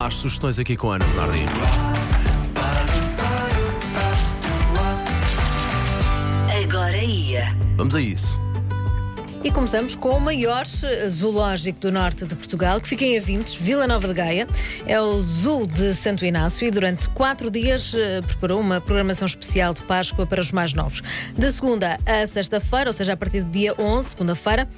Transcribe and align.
As 0.00 0.14
sugestões 0.14 0.60
aqui 0.60 0.76
com 0.76 0.92
a 0.92 0.94
Ana 0.94 1.04
Bernardino. 1.06 1.50
Agora 6.62 6.96
ia. 6.96 7.56
Vamos 7.76 7.96
a 7.96 8.00
isso. 8.00 8.40
E 9.42 9.50
começamos 9.50 9.96
com 9.96 10.10
o 10.10 10.20
maior 10.20 10.64
zoológico 11.08 11.80
do 11.80 11.90
norte 11.90 12.24
de 12.26 12.36
Portugal, 12.36 12.80
que 12.80 12.86
fica 12.86 13.04
em 13.04 13.18
Avintes, 13.18 13.56
Vila 13.56 13.88
Nova 13.88 14.06
de 14.06 14.14
Gaia. 14.14 14.46
É 14.86 15.00
o 15.00 15.20
Zoo 15.20 15.66
de 15.66 15.92
Santo 15.94 16.24
Inácio 16.24 16.68
e 16.68 16.70
durante 16.70 17.08
quatro 17.08 17.50
dias 17.50 17.92
eh, 17.92 18.20
preparou 18.22 18.60
uma 18.60 18.80
programação 18.80 19.26
especial 19.26 19.74
de 19.74 19.82
Páscoa 19.82 20.24
para 20.24 20.40
os 20.40 20.52
mais 20.52 20.72
novos. 20.74 21.02
De 21.36 21.50
segunda 21.50 21.98
a 22.06 22.24
sexta-feira, 22.24 22.88
ou 22.88 22.92
seja, 22.92 23.14
a 23.14 23.16
partir 23.16 23.42
do 23.42 23.50
dia 23.50 23.74
11, 23.76 24.10
segunda-feira, 24.10 24.68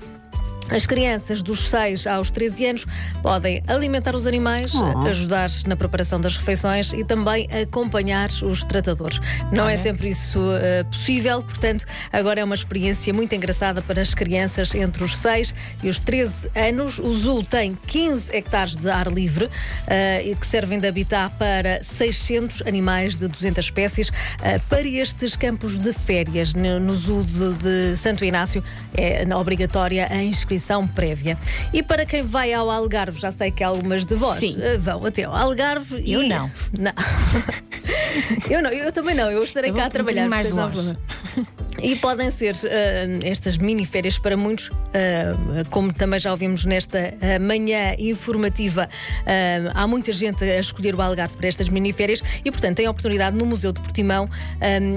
as 0.70 0.86
crianças 0.86 1.42
dos 1.42 1.68
6 1.68 2.06
aos 2.06 2.30
13 2.30 2.66
anos 2.66 2.86
podem 3.22 3.62
alimentar 3.66 4.14
os 4.14 4.26
animais, 4.26 4.72
ajudar 5.08 5.50
na 5.66 5.74
preparação 5.74 6.20
das 6.20 6.36
refeições 6.36 6.92
e 6.92 7.04
também 7.04 7.48
acompanhar 7.62 8.30
os 8.44 8.64
tratadores. 8.64 9.20
Não 9.52 9.68
é 9.68 9.76
sempre 9.76 10.10
isso 10.10 10.38
uh, 10.38 10.84
possível, 10.84 11.42
portanto, 11.42 11.84
agora 12.12 12.40
é 12.40 12.44
uma 12.44 12.54
experiência 12.54 13.12
muito 13.12 13.34
engraçada 13.34 13.82
para 13.82 14.00
as 14.00 14.14
crianças 14.14 14.74
entre 14.74 15.02
os 15.02 15.16
6 15.16 15.54
e 15.82 15.88
os 15.88 15.98
13 15.98 16.50
anos. 16.54 16.98
O 17.00 17.12
zoo 17.14 17.42
tem 17.42 17.76
15 17.86 18.34
hectares 18.34 18.76
de 18.76 18.88
ar 18.88 19.08
livre 19.08 19.46
uh, 19.46 20.36
que 20.36 20.46
servem 20.46 20.78
de 20.78 20.86
habitat 20.86 21.34
para 21.36 21.82
600 21.82 22.62
animais 22.62 23.16
de 23.16 23.26
200 23.26 23.64
espécies. 23.64 24.08
Uh, 24.08 24.60
para 24.68 24.86
estes 24.86 25.34
campos 25.34 25.78
de 25.78 25.92
férias 25.92 26.54
no, 26.54 26.78
no 26.78 26.94
zoo 26.94 27.24
de, 27.24 27.54
de 27.54 27.96
Santo 27.96 28.24
Inácio 28.24 28.62
é 28.96 29.26
obrigatória 29.34 30.06
a 30.10 30.22
inscrição 30.22 30.59
prévia. 30.86 31.36
E 31.72 31.82
para 31.82 32.04
quem 32.06 32.22
vai 32.22 32.52
ao 32.52 32.70
Algarve, 32.70 33.18
já 33.20 33.30
sei 33.30 33.50
que 33.50 33.64
algumas 33.64 34.04
de 34.06 34.14
vós 34.14 34.38
Sim. 34.38 34.56
eh, 34.60 34.76
vão 34.76 35.04
até 35.06 35.24
ao 35.24 35.34
Algarve. 35.34 36.02
Eu 36.06 36.22
e... 36.22 36.28
não. 36.28 36.50
Não. 36.78 36.92
eu 38.50 38.62
não, 38.62 38.70
eu 38.70 38.92
também 38.92 39.14
não. 39.14 39.30
Eu 39.30 39.42
estarei 39.44 39.70
Eu 39.70 39.74
cá 39.74 39.86
a 39.86 39.88
trabalhar. 39.88 40.26
um 40.26 40.28
mais 40.28 40.50
longe. 40.50 40.94
E 41.82 41.96
podem 41.96 42.30
ser 42.30 42.56
eh, 42.64 43.08
estas 43.22 43.56
mini 43.56 43.86
férias 43.86 44.18
para 44.18 44.36
muitos, 44.36 44.70
eh, 44.92 45.32
como 45.70 45.92
também 45.92 46.20
já 46.20 46.30
ouvimos 46.30 46.66
nesta 46.66 46.98
eh, 46.98 47.38
manhã 47.38 47.94
informativa, 47.98 48.88
eh, 49.24 49.62
há 49.74 49.86
muita 49.86 50.12
gente 50.12 50.44
a 50.44 50.58
escolher 50.58 50.94
o 50.94 51.00
Algarve 51.00 51.36
para 51.36 51.48
estas 51.48 51.68
mini 51.68 51.92
férias 51.92 52.22
e, 52.44 52.50
portanto, 52.50 52.76
tem 52.76 52.86
a 52.86 52.90
oportunidade 52.90 53.36
no 53.36 53.46
Museu 53.46 53.72
de 53.72 53.80
Portimão 53.80 54.28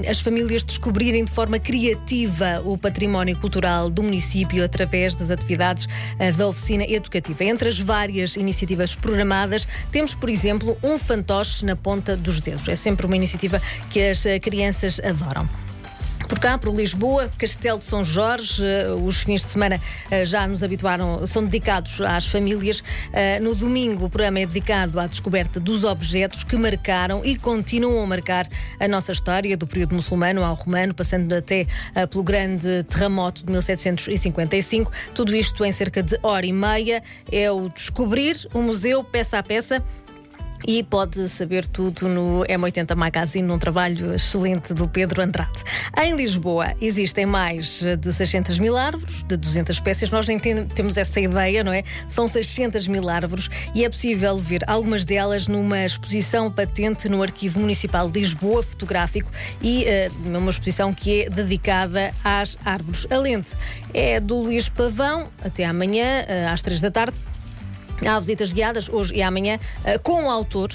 as 0.08 0.20
famílias 0.20 0.62
descobrirem 0.62 1.24
de 1.24 1.30
forma 1.30 1.58
criativa 1.58 2.60
o 2.64 2.76
património 2.76 3.36
cultural 3.36 3.90
do 3.90 4.02
município 4.02 4.64
através 4.64 5.16
das 5.16 5.30
atividades 5.30 5.86
da 6.36 6.46
oficina 6.46 6.84
educativa. 6.84 7.44
Entre 7.44 7.68
as 7.68 7.78
várias 7.78 8.36
iniciativas 8.36 8.94
programadas, 8.94 9.66
temos, 9.90 10.14
por 10.14 10.28
exemplo, 10.28 10.76
um 10.82 10.98
fantoche 10.98 11.64
na 11.64 11.76
ponta 11.76 12.16
dos 12.16 12.40
dedos. 12.40 12.68
É 12.68 12.76
sempre 12.76 13.06
uma 13.06 13.16
iniciativa 13.16 13.60
que 13.90 14.00
as 14.00 14.24
crianças 14.42 15.00
adoram. 15.00 15.48
Por 16.28 16.38
cá, 16.38 16.56
por 16.56 16.74
Lisboa, 16.74 17.30
Castelo 17.38 17.78
de 17.78 17.84
São 17.84 18.02
Jorge, 18.02 18.64
eh, 18.64 18.88
os 18.92 19.22
fins 19.22 19.42
de 19.42 19.52
semana 19.52 19.80
eh, 20.10 20.24
já 20.24 20.46
nos 20.46 20.62
habituaram, 20.62 21.26
são 21.26 21.44
dedicados 21.44 22.00
às 22.00 22.26
famílias. 22.26 22.82
Eh, 23.12 23.38
No 23.40 23.54
domingo, 23.54 24.06
o 24.06 24.10
programa 24.10 24.40
é 24.40 24.46
dedicado 24.46 24.98
à 24.98 25.06
descoberta 25.06 25.60
dos 25.60 25.84
objetos 25.84 26.42
que 26.42 26.56
marcaram 26.56 27.22
e 27.24 27.36
continuam 27.36 28.02
a 28.02 28.06
marcar 28.06 28.46
a 28.80 28.88
nossa 28.88 29.12
história, 29.12 29.56
do 29.56 29.66
período 29.66 29.94
muçulmano 29.94 30.42
ao 30.42 30.54
romano, 30.54 30.94
passando 30.94 31.32
até 31.32 31.66
pelo 32.10 32.24
grande 32.24 32.82
terremoto 32.84 33.44
de 33.44 33.52
1755. 33.52 34.90
Tudo 35.14 35.34
isto 35.36 35.64
em 35.64 35.72
cerca 35.72 36.02
de 36.02 36.18
hora 36.22 36.46
e 36.46 36.52
meia. 36.52 37.02
É 37.30 37.50
o 37.50 37.68
descobrir 37.68 38.48
o 38.54 38.62
museu, 38.62 39.04
peça 39.04 39.38
a 39.38 39.42
peça. 39.42 39.82
E 40.66 40.82
pode 40.82 41.28
saber 41.28 41.66
tudo 41.66 42.08
no 42.08 42.42
M80 42.48 42.94
Magazine, 42.96 43.46
num 43.46 43.58
trabalho 43.58 44.14
excelente 44.14 44.72
do 44.72 44.88
Pedro 44.88 45.20
Andrade. 45.20 45.62
Em 46.02 46.16
Lisboa 46.16 46.72
existem 46.80 47.26
mais 47.26 47.82
de 47.98 48.10
600 48.10 48.58
mil 48.58 48.74
árvores, 48.74 49.22
de 49.24 49.36
200 49.36 49.76
espécies. 49.76 50.10
Nós 50.10 50.26
nem 50.26 50.38
tem- 50.38 50.64
temos 50.66 50.96
essa 50.96 51.20
ideia, 51.20 51.62
não 51.62 51.70
é? 51.72 51.84
São 52.08 52.26
600 52.26 52.88
mil 52.88 53.10
árvores 53.10 53.50
e 53.74 53.84
é 53.84 53.90
possível 53.90 54.38
ver 54.38 54.62
algumas 54.66 55.04
delas 55.04 55.48
numa 55.48 55.84
exposição 55.84 56.50
patente 56.50 57.10
no 57.10 57.22
Arquivo 57.22 57.60
Municipal 57.60 58.10
de 58.10 58.20
Lisboa, 58.20 58.62
fotográfico, 58.62 59.30
e 59.60 59.84
eh, 59.84 60.10
numa 60.24 60.48
exposição 60.50 60.94
que 60.94 61.24
é 61.24 61.28
dedicada 61.30 62.14
às 62.24 62.56
árvores. 62.64 63.06
A 63.10 63.18
lente 63.18 63.54
é 63.92 64.18
do 64.18 64.36
Luís 64.40 64.70
Pavão, 64.70 65.28
até 65.44 65.66
amanhã, 65.66 66.24
eh, 66.26 66.46
às 66.50 66.62
3 66.62 66.80
da 66.80 66.90
tarde. 66.90 67.18
Há 68.06 68.18
visitas 68.18 68.52
guiadas 68.52 68.88
hoje 68.88 69.14
e 69.14 69.22
amanhã 69.22 69.58
eh, 69.84 69.98
com 69.98 70.24
o 70.24 70.30
autor. 70.30 70.70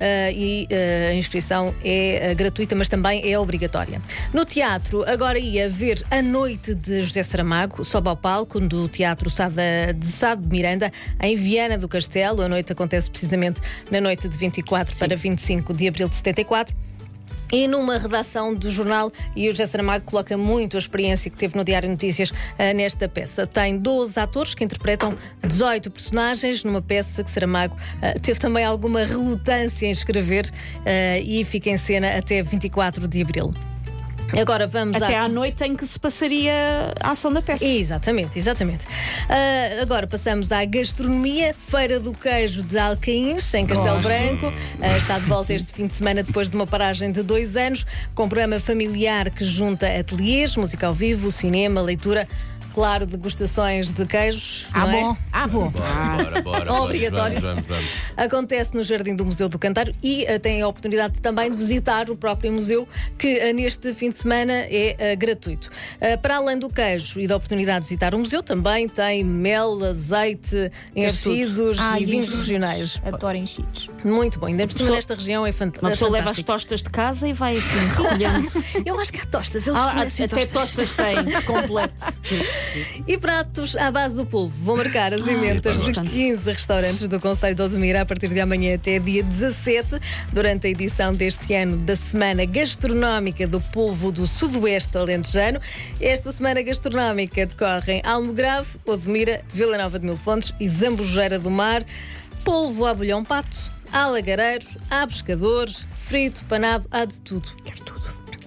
eh, 0.00 0.32
e 0.32 0.66
eh, 0.70 1.10
a 1.12 1.14
inscrição 1.14 1.72
é 1.84 2.34
gratuita, 2.34 2.74
mas 2.74 2.88
também 2.88 3.30
é 3.30 3.38
obrigatória. 3.38 4.00
No 4.32 4.44
teatro, 4.44 5.04
agora 5.08 5.38
ia 5.38 5.68
ver 5.68 6.02
a 6.10 6.20
noite 6.20 6.74
de 6.74 7.04
José 7.04 7.22
Saramago, 7.22 7.84
sobe 7.84 8.08
ao 8.08 8.16
palco 8.16 8.58
do 8.58 8.88
Teatro 8.88 9.30
Sada, 9.30 9.62
de 9.96 10.06
Sado 10.06 10.42
de 10.42 10.48
Miranda, 10.48 10.90
em 11.20 11.36
Viana 11.36 11.78
do 11.78 11.88
Castelo. 11.88 12.42
A 12.42 12.48
noite 12.48 12.72
acontece 12.72 13.10
precisamente 13.10 13.60
na 13.90 14.00
noite 14.00 14.28
de 14.28 14.36
24 14.36 14.96
para 14.96 15.14
25 15.14 15.72
de 15.72 15.86
abril 15.86 16.08
de 16.08 16.16
74. 16.16 16.74
E 17.52 17.68
numa 17.68 17.98
redação 17.98 18.54
do 18.54 18.70
jornal, 18.70 19.12
e 19.36 19.46
o 19.46 19.52
José 19.52 19.66
Saramago 19.66 20.06
coloca 20.06 20.38
muito 20.38 20.76
a 20.76 20.80
experiência 20.80 21.30
que 21.30 21.36
teve 21.36 21.54
no 21.54 21.62
Diário 21.62 21.86
Notícias 21.86 22.32
ah, 22.58 22.72
nesta 22.72 23.06
peça. 23.10 23.46
Tem 23.46 23.76
12 23.76 24.18
atores 24.18 24.54
que 24.54 24.64
interpretam 24.64 25.14
18 25.46 25.90
personagens 25.90 26.64
numa 26.64 26.80
peça 26.80 27.22
que 27.22 27.30
Saramago 27.30 27.76
ah, 28.00 28.18
teve 28.18 28.40
também 28.40 28.64
alguma 28.64 29.04
relutância 29.04 29.86
em 29.86 29.90
escrever 29.90 30.50
ah, 30.86 31.18
e 31.18 31.44
fica 31.44 31.68
em 31.68 31.76
cena 31.76 32.16
até 32.16 32.42
24 32.42 33.06
de 33.06 33.20
abril. 33.20 33.52
Agora 34.40 34.66
vamos 34.66 35.00
Até 35.00 35.16
à... 35.16 35.24
à 35.24 35.28
noite 35.28 35.62
em 35.64 35.74
que 35.74 35.86
se 35.86 35.98
passaria 35.98 36.92
a 37.00 37.10
ação 37.10 37.32
da 37.32 37.42
peça. 37.42 37.64
Exatamente, 37.64 38.38
exatamente. 38.38 38.86
Ah, 39.28 39.82
agora 39.82 40.06
passamos 40.06 40.50
à 40.52 40.64
gastronomia, 40.64 41.54
Feira 41.54 42.00
do 42.00 42.12
Queijo 42.12 42.62
de 42.62 42.78
Alcaíns, 42.78 43.52
em 43.54 43.66
Castelo 43.66 43.96
Gosto. 43.96 44.08
Branco. 44.08 44.52
Ah, 44.80 44.96
está 44.96 45.18
de 45.18 45.26
volta 45.26 45.52
este 45.52 45.72
fim 45.72 45.86
de 45.86 45.94
semana 45.94 46.22
depois 46.22 46.48
de 46.48 46.56
uma 46.56 46.66
paragem 46.66 47.12
de 47.12 47.22
dois 47.22 47.56
anos, 47.56 47.84
com 48.14 48.24
um 48.24 48.28
programa 48.28 48.58
familiar 48.58 49.30
que 49.30 49.44
junta 49.44 49.86
ateliês, 49.86 50.56
música 50.56 50.86
ao 50.86 50.94
vivo, 50.94 51.30
cinema, 51.30 51.80
leitura. 51.80 52.26
Claro, 52.74 53.04
degustações 53.04 53.92
de 53.92 54.06
queijos. 54.06 54.64
Ah, 54.72 54.88
é? 54.88 54.92
bom. 54.92 55.16
Ah, 55.30 55.46
vou. 55.46 55.68
Bora, 55.68 56.40
bora, 56.40 56.40
bora. 56.40 56.72
Obrigatório. 56.72 57.38
Vamos, 57.38 57.64
vamos, 57.64 57.78
vamos. 57.78 57.92
Acontece 58.16 58.74
no 58.74 58.82
Jardim 58.82 59.14
do 59.14 59.26
Museu 59.26 59.46
do 59.46 59.58
Cantário 59.58 59.94
e 60.02 60.24
tem 60.38 60.62
a 60.62 60.68
oportunidade 60.68 61.20
também 61.20 61.50
de 61.50 61.56
visitar 61.58 62.08
o 62.08 62.16
próprio 62.16 62.50
museu, 62.50 62.88
que 63.18 63.28
eh, 63.28 63.52
neste 63.52 63.92
fim 63.92 64.08
de 64.08 64.14
semana 64.14 64.21
é 64.30 64.96
eh, 64.98 65.16
gratuito. 65.16 65.68
Eh, 66.00 66.16
para 66.16 66.36
além 66.36 66.58
do 66.58 66.68
queijo 66.68 67.20
e 67.20 67.26
da 67.26 67.36
oportunidade 67.36 67.80
de 67.80 67.84
visitar 67.86 68.14
o 68.14 68.18
museu, 68.18 68.42
também 68.42 68.88
tem 68.88 69.24
mel, 69.24 69.78
azeite, 69.84 70.70
enchidos 70.94 71.76
e 72.00 72.04
vinhos 72.04 72.32
regionais. 72.32 73.00
Adoro 73.04 73.36
enchidos. 73.36 73.90
Muito 74.04 74.38
bom. 74.38 74.46
Ainda 74.46 74.66
por 74.66 74.76
cima 74.76 74.90
nesta 74.90 75.14
região 75.14 75.46
é 75.46 75.52
fant- 75.52 75.78
Uma 75.80 75.88
é 75.90 75.92
pessoa 75.92 76.10
leva 76.10 76.30
as 76.30 76.36
fantástico. 76.38 76.52
tostas 76.52 76.82
de 76.82 76.90
casa 76.90 77.28
e 77.28 77.32
vai 77.32 77.54
assim. 77.54 78.82
Eu 78.86 78.98
acho 79.00 79.12
que 79.12 79.20
há 79.20 79.26
tostas, 79.26 79.66
eles 79.66 79.78
Ah, 79.78 80.02
até 80.02 80.26
tostas. 80.28 80.52
tostas 80.52 80.96
tem, 80.96 81.16
completo. 81.42 81.94
E 83.06 83.16
pratos 83.18 83.76
à 83.76 83.90
base 83.90 84.16
do 84.16 84.26
polvo. 84.26 84.54
Vou 84.62 84.76
marcar 84.76 85.12
as 85.14 85.26
emendas 85.26 85.76
pá, 85.76 85.82
de 85.82 85.92
gosto. 85.92 86.10
15 86.10 86.50
restaurantes 86.52 87.08
do 87.08 87.20
Conselho 87.20 87.54
de 87.54 87.62
Osemira 87.62 88.02
a 88.02 88.06
partir 88.06 88.28
de 88.28 88.40
amanhã 88.40 88.74
até 88.74 88.98
dia 88.98 89.22
17, 89.22 89.98
durante 90.32 90.66
a 90.66 90.70
edição 90.70 91.12
deste 91.14 91.54
ano 91.54 91.76
da 91.76 91.96
Semana 91.96 92.44
Gastronómica 92.44 93.46
do 93.46 93.60
Polvo 93.60 94.11
do 94.12 94.26
Sudoeste 94.26 94.96
Alentejano. 94.96 95.60
Esta 96.00 96.30
Semana 96.30 96.62
Gastronómica 96.62 97.46
decorre 97.46 97.94
em 97.94 98.02
Almograve, 98.04 98.68
Odmira, 98.86 99.40
Vila 99.52 99.76
Nova 99.78 99.98
de 99.98 100.04
Mil 100.04 100.16
Fontes 100.16 100.52
e 100.60 100.68
Zambujeira 100.68 101.38
do 101.38 101.50
Mar. 101.50 101.82
Polvo 102.44 102.86
à 102.86 102.94
bolhão 102.94 103.24
pato, 103.24 103.72
há 103.92 104.06
lagareiro, 104.06 104.66
há 104.90 105.06
pescadores, 105.06 105.86
frito, 105.96 106.44
panado, 106.44 106.86
há 106.90 107.04
de 107.04 107.20
tudo. 107.20 107.48
Quero 107.64 107.84
tudo. 107.84 108.01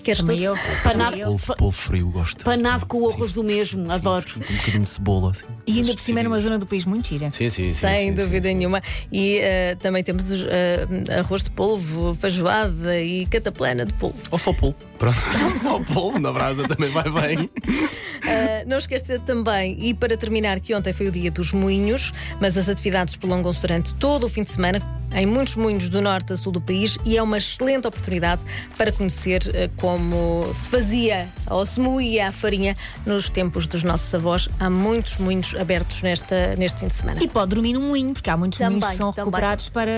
Queres 0.06 0.20
Também 0.22 0.38
tudo? 0.38 0.46
eu. 0.46 0.56
Panado. 0.84 1.18
Polvo, 1.18 1.56
polvo 1.56 1.76
frio, 1.76 2.10
gosto. 2.12 2.46
panado 2.46 2.86
com 2.86 3.02
o 3.02 3.10
arroz 3.10 3.32
do 3.32 3.44
mesmo, 3.44 3.92
adoro. 3.92 4.24
Com 4.32 4.40
um 4.40 4.58
bocadinho 4.58 4.84
de 4.84 4.90
cebola. 4.90 5.32
Assim. 5.32 5.46
E 5.66 5.80
ainda 5.80 5.94
por 5.94 6.00
cima 6.00 6.22
numa 6.22 6.38
zona 6.38 6.60
do 6.60 6.68
país 6.68 6.86
muito 6.86 7.08
gira. 7.08 7.32
Sim, 7.32 7.50
sim, 7.50 7.70
sim. 7.70 7.74
Sem 7.74 8.10
sim, 8.10 8.14
dúvida 8.14 8.44
sim, 8.44 8.50
sim. 8.50 8.58
nenhuma. 8.60 8.84
E 9.12 9.40
eh, 9.40 9.76
também 9.80 10.04
temos 10.04 10.32
eh, 10.32 10.86
arroz 11.18 11.42
de 11.42 11.50
polvo, 11.50 12.14
feijoada 12.22 13.02
e 13.02 13.26
cataplana 13.26 13.84
de 13.84 13.94
polvo. 13.94 14.22
Ou 14.30 14.38
só 14.38 14.54
polvo. 14.54 14.78
Pronto. 15.00 15.18
só 15.60 15.80
polvo 15.92 16.20
na 16.20 16.32
brasa 16.32 16.68
também 16.68 16.90
vai 16.92 17.10
bem. 17.10 17.50
Eh, 18.28 18.66
não 18.66 18.80
esquecer 18.80 19.20
também, 19.20 19.78
e 19.80 19.94
para 19.94 20.18
terminar, 20.18 20.60
que 20.60 20.74
ontem 20.74 20.92
foi 20.92 21.08
o 21.08 21.12
dia 21.12 21.30
dos 21.30 21.52
moinhos, 21.52 22.12
mas 22.42 22.58
as 22.58 22.68
atividades 22.68 23.16
prolongam-se 23.16 23.62
durante 23.62 23.94
todo 23.94 24.24
o 24.24 24.30
fim 24.30 24.42
de 24.42 24.52
semana. 24.52 24.80
Em 25.16 25.26
muitos 25.26 25.56
moinhos 25.56 25.90
do 25.90 26.02
norte 26.02 26.34
a 26.34 26.38
sul 26.38 26.52
do 26.52 26.62
país 26.62 26.98
e 27.06 27.18
é 27.18 27.24
uma 27.24 27.38
excelente 27.38 27.88
oportunidade 27.88 28.44
para 28.78 28.92
conhecer 28.92 29.50
eh, 29.54 29.70
como 29.78 30.54
se 30.54 30.68
fazia 30.70 31.30
ou 31.50 31.66
se 31.66 31.80
moía 31.80 32.28
a 32.28 32.32
farinha 32.32 32.76
nos 33.06 33.30
tempos 33.30 33.66
dos 33.66 33.84
nossos 33.84 34.14
avós. 34.14 34.50
Há 34.60 34.70
muitos 34.70 35.18
moinhos 35.18 35.56
abertos 35.56 36.02
nesta, 36.04 36.56
neste 36.58 36.80
fim 36.82 36.88
de 36.88 36.96
semana. 36.96 37.24
E 37.24 37.28
pode 37.28 37.56
dormir 37.56 37.74
num 37.74 37.88
moinho, 37.88 38.14
porque 38.14 38.30
há 38.30 38.36
muitos 38.36 38.60
Também, 38.60 38.80
moinhos 38.80 38.92
que 38.92 38.98
são 38.98 39.12
também. 39.12 39.26
recuperados 39.26 39.70
para, 39.70 39.92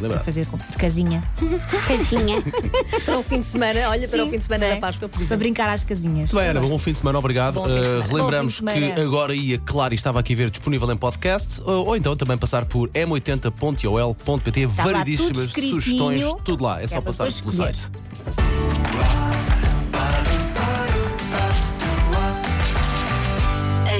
para 0.00 0.20
fazer 0.20 0.46
de 0.70 0.76
casinha. 0.78 1.22
Casinha. 1.88 2.36
Para 3.04 3.18
o 3.18 3.22
fim 3.22 3.40
de 3.40 3.46
semana, 3.46 3.88
olha, 3.90 4.08
para 4.08 4.22
o 4.22 4.24
Sim, 4.24 4.30
fim 4.30 4.38
de 4.38 4.44
semana 4.44 4.64
é? 4.64 4.74
da 4.74 4.80
Páscoa, 4.80 5.08
por 5.08 5.26
Para 5.26 5.36
brincar 5.36 5.68
às 5.68 5.84
casinhas. 5.84 6.32
Bem, 6.32 6.48
Ana, 6.48 6.60
bom 6.60 6.78
fim 6.78 6.92
de 6.92 6.98
semana, 6.98 7.18
obrigado. 7.18 7.54
Bom 7.54 7.64
fim 7.64 7.72
de 7.72 7.80
semana. 7.80 8.04
Uh, 8.04 8.08
relembramos 8.08 8.54
fim 8.58 8.64
de 8.64 8.92
que 8.92 9.00
agora 9.00 9.34
ia, 9.34 9.58
claro, 9.58 9.92
e 9.92 9.96
estava 9.96 10.20
aqui 10.20 10.32
a 10.32 10.36
ver 10.36 10.50
disponível 10.50 10.90
em 10.90 10.96
podcast, 10.96 11.60
ou, 11.64 11.88
ou 11.88 11.96
então 11.96 12.16
também 12.16 12.38
passar 12.38 12.64
por 12.64 12.88
m80.ol.pt 12.90 14.43
rtp.pt, 14.44 14.66
variedíssimas 14.66 15.52
sugestões, 15.52 16.24
tudo 16.44 16.64
lá. 16.64 16.82
É 16.82 16.86
só 16.86 17.00
passar 17.00 17.24
pelo 17.24 17.50
escolher. 17.50 17.74
site. 17.74 17.90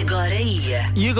Agora 0.00 0.34
ia. 0.34 0.92
E 0.96 1.08
agora 1.08 1.12